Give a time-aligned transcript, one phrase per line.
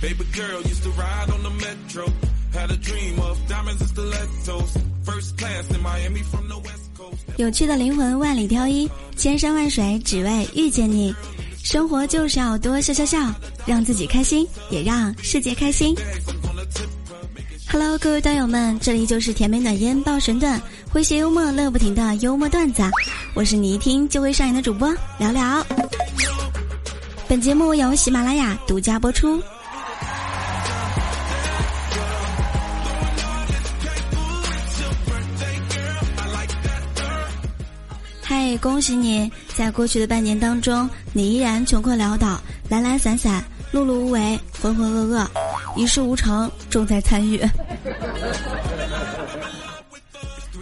[0.00, 2.06] Baby girl used to ride on the metro.
[2.54, 4.72] Had a dream of diamonds and stilettos.
[5.04, 7.18] First class in Miami from the west coast.
[7.36, 11.14] 有趣的灵魂万里挑一，千山万水只为遇见你。
[11.62, 13.30] 生活就是要多笑笑笑，
[13.66, 15.94] 让自己开心，也让世界开心。
[17.68, 20.58] Hello，各位段友们，这里就是甜美暖烟爆神段，
[20.94, 22.82] 诙谐幽默乐不停的幽默段子，
[23.34, 25.64] 我是你一听就会上瘾的主播聊聊。
[27.28, 29.38] 本节目由喜马拉雅独家播出。
[38.60, 42.38] 恭喜你，在过去的半年当中，你依然穷困潦倒、
[42.68, 43.42] 懒懒散散、
[43.72, 45.26] 碌碌无为、浑浑噩噩。
[45.76, 47.40] 一事无成，重在参与。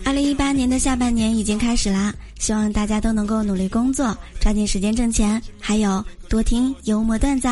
[0.04, 7.48] 二零一八年的下半年已经开始啦，希望大家都能够努力工作，抓紧时间挣钱，还有多听幽默段子。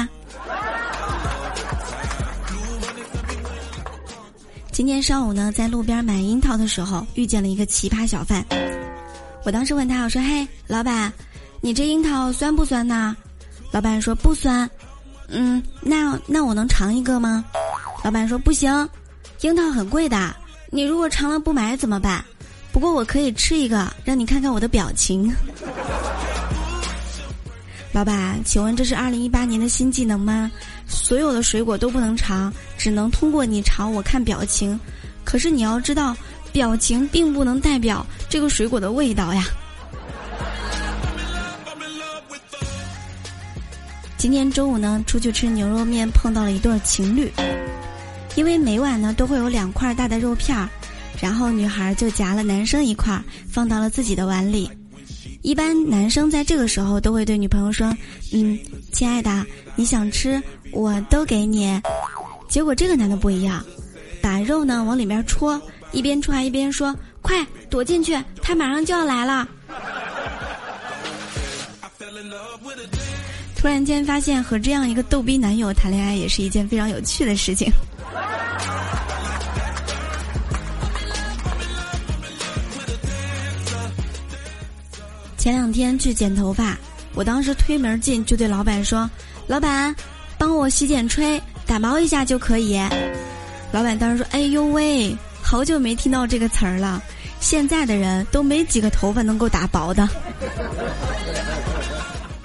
[4.71, 8.45] 今天上午呢，在路边买樱桃的时候，遇见了一个奇葩小贩。
[9.47, 11.13] 我当时问他，我说：“嘿，老板，
[11.61, 13.17] 你这樱桃酸不酸呐？”
[13.71, 14.69] 老板说：“不酸。”
[15.31, 17.45] 嗯，那那我能尝一个吗？
[18.03, 18.89] 老板说不行，
[19.43, 20.35] 樱桃很贵的，
[20.69, 22.25] 你如果尝了不买怎么办？
[22.73, 25.33] 不过我可以吃一个，让你看看我的表情。
[27.95, 30.51] 老板，请问这是二零一八年的新技能吗？
[30.89, 34.77] 所有的水果都不能尝，只能通过你尝我看表情。
[35.25, 36.17] 可是你要知道，
[36.57, 39.45] 表情并不能代表这个水果的味道呀。
[44.17, 47.31] 今天中午呢，出去吃牛肉面，碰到了一对情侣。
[48.37, 50.67] 因为每碗呢都会有两块大的肉片儿，
[51.21, 54.71] 然后女孩就夹了男生一块，放到了自己的碗里。
[55.43, 57.95] 一般男生在这个时候都会对女朋友说
[58.33, 58.59] ：“嗯，
[58.93, 61.79] 亲爱的，你想吃我都给你。”
[62.49, 63.63] 结果这个男的不一样，
[64.23, 65.61] 把肉呢往里面戳，
[65.97, 69.49] 一边戳还一边说：“快躲进去，他马上就要来了。”
[73.57, 77.73] 突然间发现和这样一个逗逼男友谈恋爱也是一件非常有趣的事情。
[85.39, 86.77] 前两天去剪头发，
[87.15, 89.09] 我当时推门进就对老板说
[89.49, 89.97] ：“老板，
[90.37, 92.79] 帮我洗剪吹，打毛一下就可以。”
[93.73, 97.01] 老板当时说：“哎呦喂，好久没听到这个词儿了，
[97.39, 100.09] 现在的人都没几个头发能够打薄的。”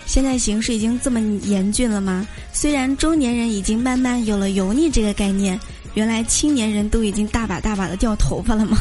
[0.06, 2.28] 现在形势已经这么严峻了吗？
[2.54, 5.60] 虽然中年人已经慢慢有了油腻这个概念，
[5.96, 8.78] 原来青年人都已经大把大把的掉头发了吗？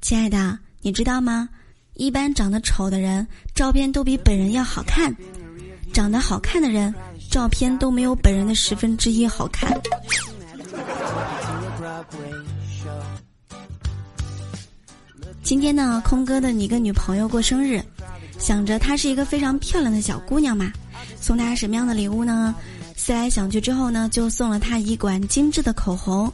[0.00, 1.46] 亲爱的，你知道吗？
[1.92, 5.12] 一般长得丑的人，照片都比本人要好看；
[5.92, 6.94] 长得好看的人，
[7.30, 9.78] 照片都没有本人的十分之一好看。
[15.42, 17.82] 今天呢，空哥的一个女朋友过生日，
[18.38, 20.70] 想着她是一个非常漂亮的小姑娘嘛，
[21.20, 22.54] 送她什么样的礼物呢？
[22.96, 26.30] 思来想去之后呢，就送了她一管精致的口红。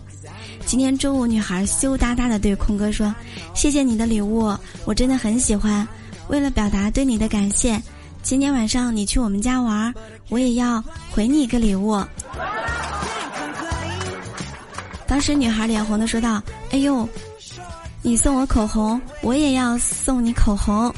[0.67, 3.15] 今天中午，女孩羞答答的对空哥说
[3.55, 4.53] ：“谢谢你的礼物，
[4.85, 5.87] 我真的很喜欢。
[6.29, 7.81] 为了表达对你的感谢，
[8.23, 9.95] 今天晚上你去我们家玩，
[10.29, 12.03] 我也要回你一个礼物。”
[15.14, 16.42] 当时女孩脸红的说道
[16.75, 17.08] ：“哎呦。”
[18.02, 20.92] 你送我口红，我也要送你口红。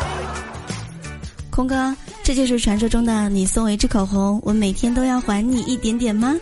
[1.50, 6.36] 空哥，这就是传说中的你送我一支口红，我每天都要还你一点点吗？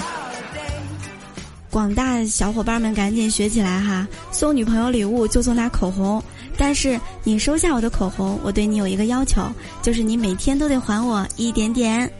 [1.72, 4.06] 广大小伙伴们赶紧学起来哈！
[4.30, 6.22] 送女朋友礼物就送她口红，
[6.58, 9.40] 但是你收下我的口红，我对你有一个要求，
[9.80, 12.12] 就是你每天都得还我一点点。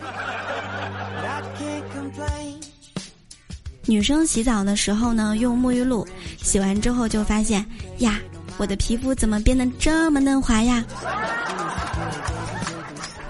[3.87, 6.07] 女生洗澡的时候呢，用沐浴露，
[6.43, 7.65] 洗完之后就发现
[7.99, 8.21] 呀，
[8.57, 10.85] 我的皮肤怎么变得这么嫩滑呀？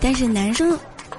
[0.00, 0.78] 但是男生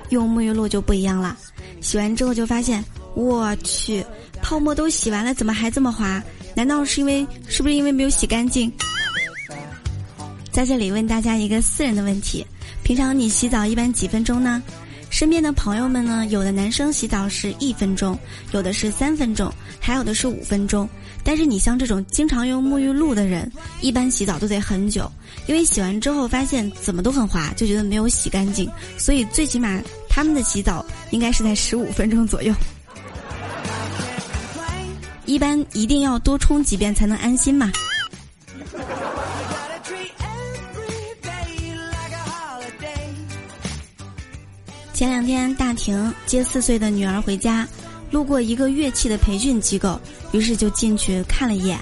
[0.10, 1.38] 用沐浴露就不一样了，
[1.82, 4.04] 洗完之后就发现，我去，
[4.42, 6.22] 泡沫都洗完了，怎么还这么滑？
[6.56, 8.72] 难道是因为是不是因为没有洗干净？
[10.52, 12.44] 在这里问大家一个私人的问题：
[12.82, 14.64] 平常你洗澡一般几分钟呢？
[15.18, 18.16] 身边的朋友们呢，有的男生洗澡是一分钟，
[18.52, 20.88] 有的是三分钟，还有的是五分钟。
[21.24, 25.12] 但是你像这种经常用沐浴露的人，一般洗澡都得很久，
[25.48, 32.54] 因为洗完之后发现怎么都很滑，就觉得没有洗干净，所以最起码他们的洗澡应该是在十五分钟左右。
[35.26, 37.72] 一般一定要多冲几遍才能安心嘛。
[44.98, 47.68] 前两天，大婷接四岁的女儿回家，
[48.10, 50.02] 路过一个乐器的培训机构，
[50.32, 51.78] 于是就进去看了一眼。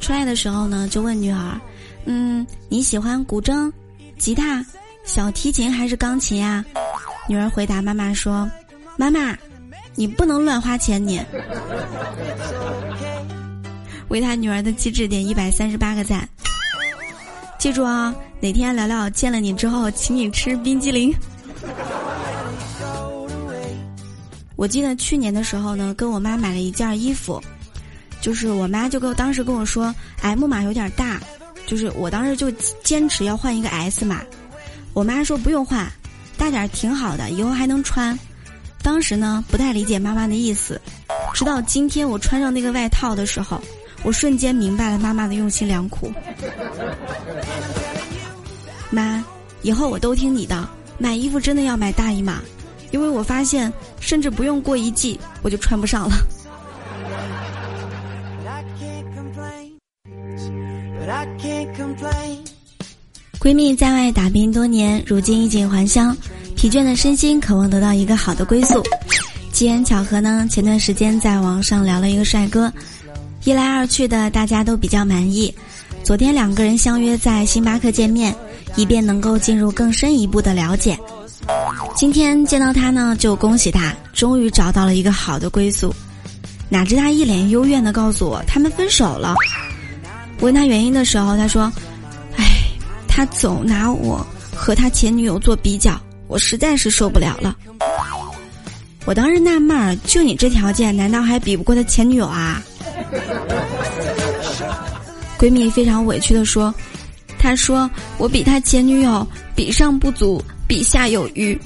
[0.00, 1.60] 出来的时候呢，就问女儿
[2.06, 3.72] ：“嗯，你喜欢古筝、
[4.18, 4.64] 吉他、
[5.02, 6.64] 小提琴还是钢琴呀？”
[7.28, 8.48] 女儿回答妈妈说
[8.96, 9.36] ：“妈妈，
[9.96, 11.20] 你不能乱花钱，你。
[14.06, 16.28] ”为他女儿的机智点一百三十八个赞。
[17.58, 21.12] 记住啊，哪天聊聊见了你之后，请你吃冰激凌。
[24.64, 27.38] 我记得去年的时候呢，跟我妈买了一件衣服，
[28.22, 31.20] 就是我妈就跟我当时跟我说，M 码有点大，
[31.66, 32.50] 就是我当时就
[32.82, 34.22] 坚持要换一个 S 码，
[34.94, 35.86] 我妈说不用换，
[36.38, 38.18] 大点挺好的，以后还能穿。
[38.82, 40.80] 当时呢不太理解妈妈的意思，
[41.34, 43.60] 直到今天我穿上那个外套的时候，
[44.02, 46.10] 我瞬间明白了妈妈的用心良苦。
[48.88, 49.22] 妈，
[49.60, 50.66] 以后我都听你的，
[50.96, 52.40] 买衣服真的要买大一码。
[52.94, 56.14] 因为我发现，甚至不用过一季，我就穿不上了。
[63.40, 66.16] 闺蜜在外打拼多年，如今衣锦还乡，
[66.54, 68.80] 疲倦的身心渴望得到一个好的归宿。
[69.50, 72.72] 机缘巧合呢，前段时间在网上聊了一个帅哥，
[73.42, 75.52] 一来二去的，大家都比较满意。
[76.04, 78.32] 昨天两个人相约在星巴克见面，
[78.76, 80.96] 以便能够进入更深一步的了解。
[81.96, 85.94] 今天见到他呢，就恭喜他终于找到了一个好的归宿。
[86.68, 89.34] 哪知他一脸幽怨的告诉我，他们分手了。
[90.40, 91.72] 问他原因的时候，他说
[92.36, 92.44] ：“哎，
[93.06, 97.56] 他总拿我和他前女友做比较，我实在是受不了了。”
[99.06, 102.62] 我当时纳闷儿，就你这条件，难道还比不过他前女友啊？
[105.38, 106.74] 闺蜜非常委屈的说
[107.38, 107.88] ：“他说
[108.18, 111.58] 我比他前女友比上不足。”比下有余。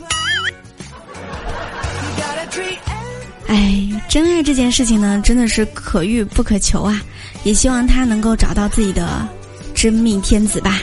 [3.46, 7.00] 哎，真爱这件事情呢，真的是可遇不可求啊！
[7.44, 9.26] 也希望他能够找到自己的
[9.74, 10.80] 真命天子吧。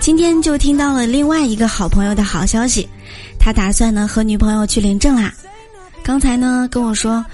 [0.00, 2.88] 今天就听到了另外一个好朋友的好消息，
[3.38, 5.32] 他打算呢和女朋友去领证啦。
[6.02, 7.24] 刚才呢跟我说，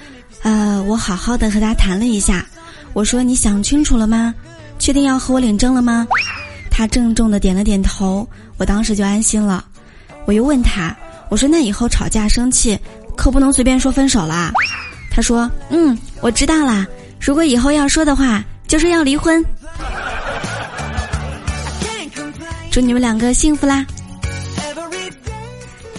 [0.42, 2.46] 呃，我好好的和他谈了一下，
[2.92, 4.34] 我说你想清楚了吗？
[4.78, 6.06] 确定要和我领证了吗？
[6.76, 9.64] 他郑重的点了点头，我当时就安心了。
[10.24, 10.92] 我又问他，
[11.28, 12.76] 我说：“那以后吵架生气，
[13.16, 14.50] 可不能随便说分手啦。”
[15.08, 16.84] 他说：“嗯，我知道啦。
[17.20, 19.40] 如果以后要说的话，就是要离婚。”
[22.72, 23.86] 祝你们两个幸福啦！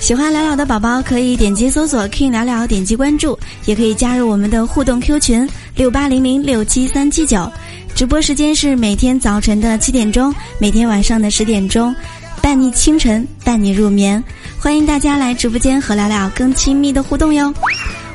[0.05, 3.35] 喜欢聊聊的宝宝可以点击搜索 “king 聊聊”，点击关注，
[3.65, 7.51] 也可以加入我们的互动 Q 群六八零零六七三七九。
[7.95, 11.91] 直播时间是每天早晨的七点钟，每天晚上的十点钟，
[12.39, 14.23] 伴你清晨，伴你入眠。
[14.59, 17.51] 欢迎大家来直播间和聊聊更亲密的互动哟。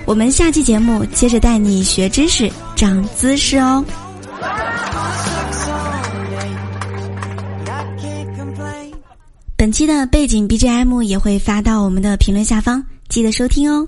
[0.04, 3.84] 我们下期节目接着带你学知识、长姿势哦。
[9.60, 13.86] 本期的背景 BGM 也会发到我们的评论下方，记得收听哦。